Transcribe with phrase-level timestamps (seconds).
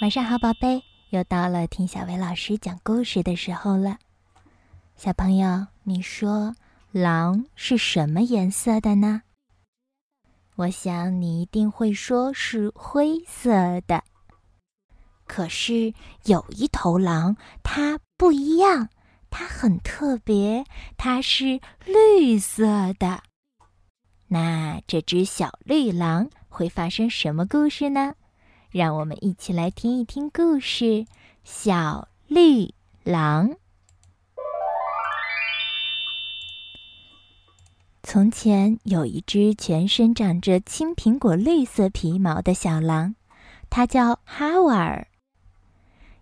[0.00, 3.98] 晚上好，宝贝，又到了听小薇老师讲故事的时候了。
[4.94, 6.54] 小朋友，你说
[6.92, 9.22] 狼是什么颜色的呢？
[10.54, 14.04] 我想你一定会说是灰色的。
[15.26, 15.92] 可是
[16.26, 18.90] 有一头狼，它不一样，
[19.30, 20.64] 它很特别，
[20.96, 23.24] 它是绿色的。
[24.28, 28.14] 那这只小绿狼会发生什么故事呢？
[28.70, 30.84] 让我们一起来听一听故事
[31.42, 33.48] 《小绿狼》。
[38.02, 43.14] 从前有一只全身长着青苹果绿色皮毛的小狼，
[43.70, 45.08] 它叫哈瓦尔。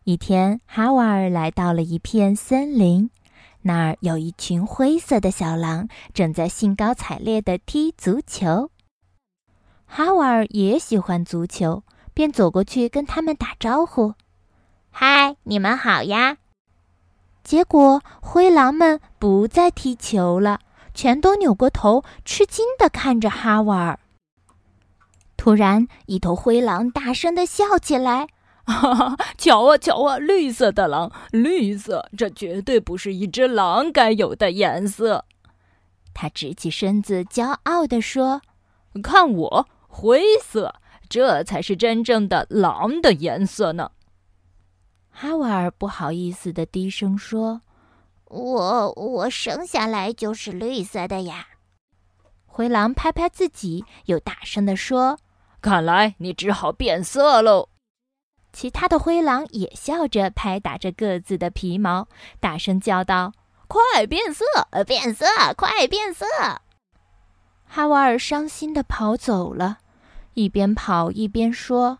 [0.05, 3.11] 一天，哈瓦尔来到了一片森林，
[3.63, 8.71] 那儿有一群灰色的小狼正在兴高采烈地踢足球。
[9.85, 11.83] 哈瓦尔也喜欢足球。
[12.17, 14.15] 便走过去跟他们打招呼
[14.91, 16.39] ：“嗨，你们好呀！”
[17.45, 20.61] 结果灰狼们不再踢球了，
[20.95, 23.99] 全都扭过头，吃惊地看着哈瓦尔。
[25.37, 28.29] 突然，一头灰狼大声地笑起来
[28.65, 35.27] ：“哈哈， 瞧啊瞧啊，绿色的狼，绿色，这绝对不是一只狼该有的颜色。”
[36.15, 38.41] 他直起身子，骄傲地说
[39.05, 40.77] ：“看我，灰色。”
[41.09, 43.91] 这才是真正的狼的颜色呢。
[45.11, 47.63] 哈瓦尔不好意思的低声说
[48.29, 51.47] ：“我我生下来就是绿色的呀。”
[52.45, 55.19] 灰狼拍拍自己，又大声的说
[55.63, 57.69] ：“看来你只好变色喽。”
[58.53, 62.09] 其他的灰狼也笑着拍打着各自的皮毛，
[62.41, 63.33] 大声叫道
[63.69, 64.45] ：“快变色！
[64.87, 65.27] 变色！
[65.57, 66.25] 快变色！”
[67.69, 69.79] 哈瓦尔伤心的跑走了。
[70.37, 71.99] 一边跑一边说：“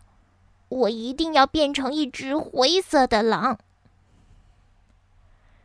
[0.69, 3.57] 我一定要变成一只灰色的狼。”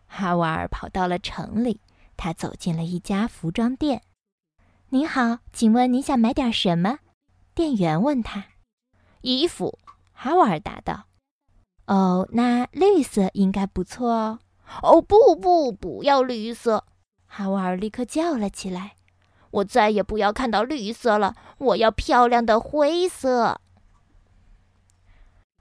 [0.09, 1.81] 哈瓦尔跑到了城里，
[2.17, 4.01] 他走进了一家服装店。
[4.89, 7.01] “您好，请问您想买点什么？”
[7.55, 8.47] 店员问他。
[9.21, 9.79] “衣服。”
[10.15, 11.05] 哈瓦尔答道。
[11.87, 14.39] “哦，那绿色应该不错哦。
[14.83, 16.87] ”“哦，不不，不要绿色！”
[17.29, 18.95] 哈瓦尔立刻叫了起来。
[19.53, 23.61] 我再也不要看到绿色了，我要漂亮的灰色。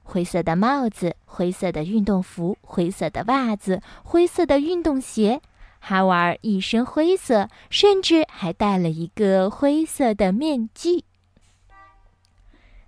[0.02, 5.40] 灰色的帽子，灰色的运动服，灰色的袜子，灰色的运动鞋。
[5.78, 11.04] 哈瓦尔一身灰色，甚至还戴了一个灰色的面具。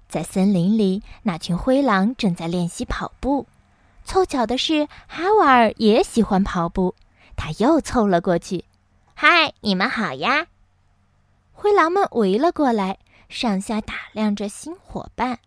[0.09, 3.47] 在森林里，那群灰狼正在练习跑步。
[4.05, 6.95] 凑巧的是，哈瓦尔也喜欢跑步，
[7.37, 8.65] 他又凑了过去。
[9.15, 10.47] “嗨，你们好呀！”
[11.57, 12.99] 灰狼们围了过来，
[13.29, 15.39] 上下打量着新伙伴。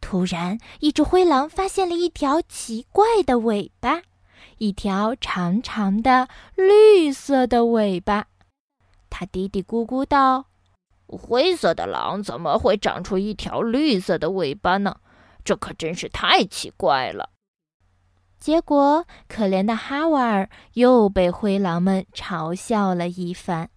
[0.00, 4.02] 突然，一只灰狼发现了一条奇怪的尾巴，
[4.58, 8.26] 一条长长的绿色的尾巴。
[9.08, 10.46] 它嘀嘀咕咕道
[11.06, 14.96] ：“灰色的狼怎么会长出一条绿色的尾巴呢？
[15.42, 17.30] 这可真是太奇怪了。”
[18.36, 23.70] 结果，可怜的哈瓦尔又被灰狼们嘲笑了一番。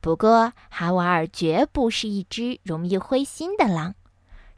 [0.00, 3.94] 不过，哈瓦尔绝不是一只容易灰心的狼。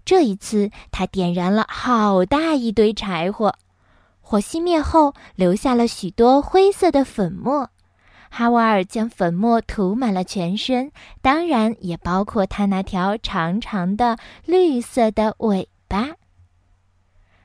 [0.04, 3.54] 这一次，他点燃了好大一堆柴火，
[4.20, 7.70] 火熄灭后，留下了许多灰色的粉末。
[8.30, 14.16] 哈瓦尔将粉末涂满了全身，当然也包括他那条长长的
[14.46, 16.12] 绿色的尾巴。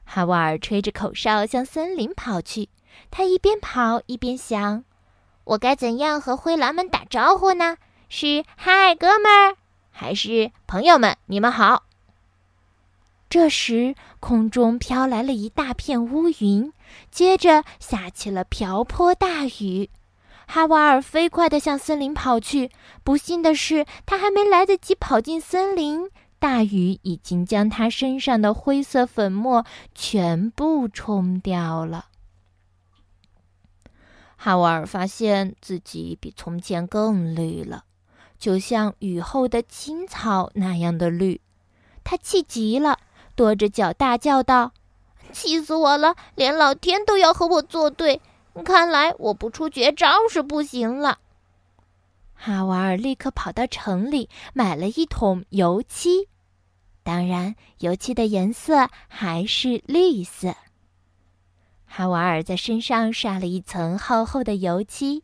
[0.06, 2.69] 哈瓦尔吹着口哨向森林跑去，
[3.12, 4.85] 他一边跑一边想
[5.44, 7.78] ：“我该怎样和灰狼们打招呼呢？”
[8.09, 9.57] 是嗨，哥们儿，
[9.91, 11.18] 还是朋友们？
[11.25, 11.84] 你们好。
[13.29, 16.72] 这时，空中飘来了一大片乌云，
[17.12, 19.90] 接着下起了瓢泼大雨。
[20.47, 22.72] 哈瓦尔飞快地向森林跑去。
[23.03, 26.09] 不幸的是，他还没来得及跑进森林，
[26.40, 32.05] 大雨已经将他身上的灰色粉末全部冲掉了。
[34.37, 37.84] 哈瓦尔发现自己比从前更绿了。
[38.39, 41.41] 就像雨后的青草那样的绿，
[42.03, 42.99] 他气极了，
[43.35, 44.72] 跺着脚大叫道
[45.34, 46.16] ：“气死我了！
[46.35, 48.22] 连老天都要和我作对，
[48.63, 51.19] 看来我不出绝招是不行了。”
[52.39, 56.28] 哈瓦尔立刻跑到城里买了一桶油漆，
[57.01, 60.55] 当然，油漆的颜色还是绿色。
[61.87, 65.23] 哈瓦尔在身上刷了一层厚厚的油漆。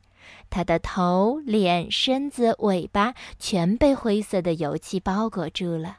[0.50, 5.98] 他的头、脸、身子、尾巴全被灰色的油漆包裹住了。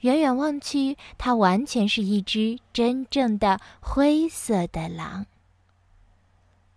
[0.00, 5.24] 远远望去，它完全是一只真正的灰色的狼。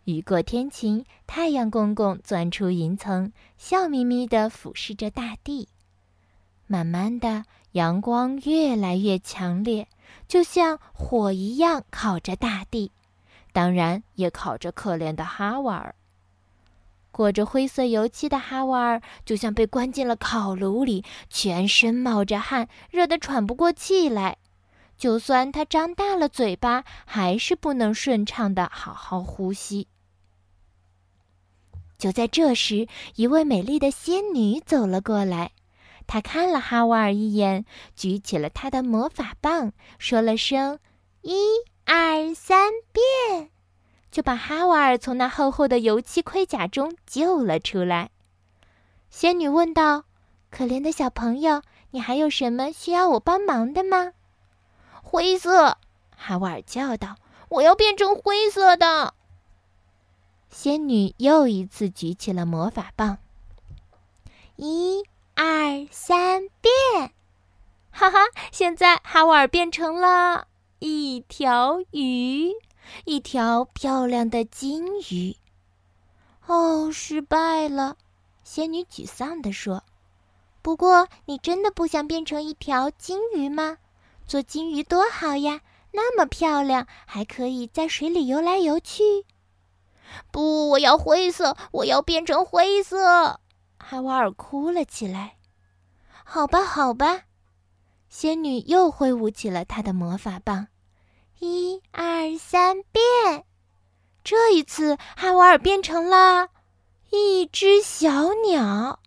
[0.05, 5.67] 雨过天晴，太阳公公钻出云层，笑眯眯地俯视着大地。
[6.67, 7.43] 慢慢的，
[7.73, 9.89] 阳光越来越强烈，
[10.29, 12.93] 就像火一样烤着大地，
[13.51, 15.93] 当然也烤着可怜的哈瓦尔。
[17.17, 24.37] 裹着灰色油漆的哈瓦尔就像被关进了烤炉里，全身冒着汗，热得喘不过气来。
[24.99, 29.87] 就算他张大了嘴巴，还是不能顺畅的好好呼吸。
[31.97, 35.53] 就在这时，一位美丽的仙女走了过来。
[36.05, 37.65] 她看了哈瓦尔一眼，
[37.95, 40.77] 举起了她的魔法棒，说了声
[41.23, 41.33] “一
[41.83, 43.49] 二三变”，
[44.11, 48.09] 就把哈瓦尔从那厚厚的油漆盔甲中救了出来。
[49.09, 50.03] 仙女问道
[50.51, 51.61] ：“可怜的小朋友，
[51.91, 54.13] 你还有什么需要我帮忙的吗
[55.03, 55.77] ？”“灰色！”
[56.15, 57.15] 哈瓦尔叫道
[57.49, 59.13] ，“我要变成灰色的。”
[60.49, 63.17] 仙女又一次举起了魔法棒，
[64.55, 65.03] 一、
[65.35, 67.11] 二、三，变！
[67.91, 68.19] 哈哈，
[68.51, 70.47] 现在哈瓦尔变成了
[70.79, 72.53] 一条鱼，
[73.05, 75.35] 一条漂亮的金鱼。
[76.45, 77.97] 哦，失败了，
[78.43, 79.83] 仙女沮丧地说。
[80.61, 83.77] 不过，你真的不想变成一条金鱼吗？
[84.25, 85.61] 做金鱼多好呀，
[85.91, 89.03] 那么漂亮，还可以在水里游来游去。
[90.31, 91.55] 不，我要灰色！
[91.71, 93.39] 我要变成灰色！
[93.77, 95.37] 哈瓦尔哭了起来。
[96.25, 97.23] 好吧，好吧，
[98.09, 100.67] 仙女又挥舞起了她的魔法棒，
[101.39, 103.45] 一二三，变！
[104.23, 106.49] 这一次，哈瓦尔变成了
[107.11, 108.99] 一只小鸟。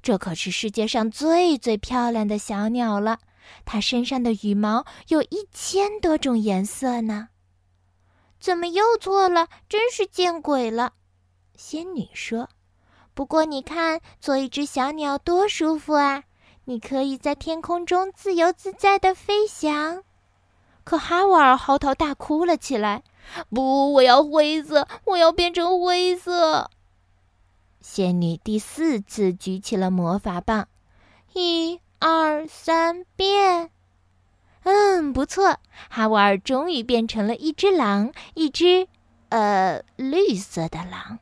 [0.00, 3.18] 这可是世界上最最漂亮的小鸟了，
[3.64, 7.30] 它身上的羽毛有一千多种颜色呢。
[8.38, 9.48] 怎么又错了？
[9.68, 10.92] 真是见鬼了！
[11.56, 12.48] 仙女说
[13.12, 16.22] ：“不过你看，做一只小鸟多舒服啊！
[16.66, 20.04] 你可以在天空中自由自在的飞翔。”
[20.86, 23.02] 可哈瓦尔嚎啕大哭了起来
[23.50, 24.86] ：“不，我要灰色！
[25.06, 26.70] 我要变成灰色！”
[27.82, 30.68] 仙女第四次举起了魔法棒，
[31.32, 33.72] 一二三，变！
[34.62, 38.86] 嗯，不错，哈瓦尔终于变成了一只狼，一只，
[39.30, 41.18] 呃，绿色的狼。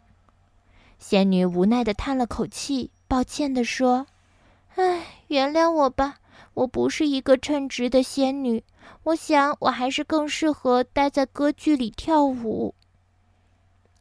[0.99, 4.08] 仙女无奈的叹了口气，抱歉的说
[4.76, 6.16] ：“唉，原谅我吧，
[6.55, 8.65] 我不是一个称职的仙女。
[9.05, 12.75] 我想，我还是更适合待在歌剧里跳舞。”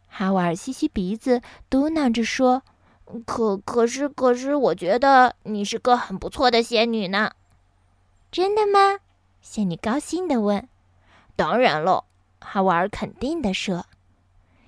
[0.08, 2.64] 哈瓦尔吸吸鼻子，嘟囔着说
[3.26, 7.32] ：“可可是，可是，我觉得你是个很不错的仙女呢。”
[8.32, 9.00] 真的吗？
[9.42, 10.68] 仙女高兴地问
[11.36, 12.06] ：“当然了。”
[12.40, 13.86] 哈瓦尔肯定地说：“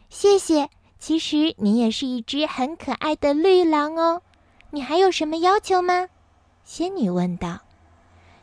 [0.10, 0.70] 谢谢。
[0.98, 4.22] 其实你也是一只很可爱的绿狼哦。
[4.72, 6.08] 你还有什么要求吗？”
[6.64, 7.60] 仙女问道。“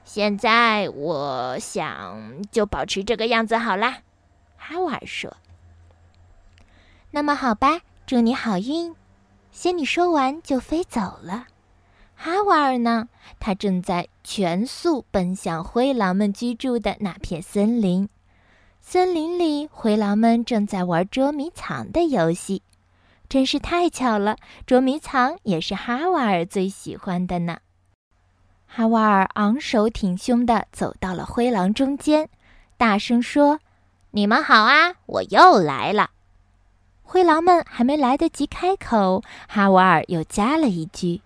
[0.04, 3.98] 现在我想就保持这个样子好啦。”
[4.56, 5.36] 哈瓦尔说。
[7.10, 8.94] “那么好吧，祝你好运。”
[9.52, 11.46] 仙女说完就飞走了。
[12.14, 13.08] 哈瓦尔呢？
[13.38, 18.08] 他正在全速奔向灰狼们居住的那片森林。
[18.80, 22.62] 森林里，灰狼们正在玩捉迷藏的游戏。
[23.28, 27.58] 真是太巧了，捉迷藏也是哈瓦尔最喜欢的呢。
[28.74, 32.30] 哈瓦尔昂首挺胸地走到了灰狼中间，
[32.78, 33.60] 大声说
[34.12, 36.08] ：“你们好啊，我又来了。”
[37.04, 41.20] 灰狼们还没来得及开口，哈瓦尔又加了一句。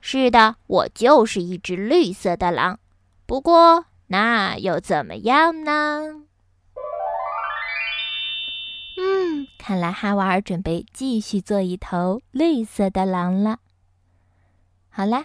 [0.00, 2.78] 是的，我就是一只绿色的狼。
[3.26, 6.22] 不过那又怎么样呢？
[8.96, 13.58] 嗯，看来哈瓦尔准备继续做一头绿色的狼了。
[14.88, 15.24] 好啦，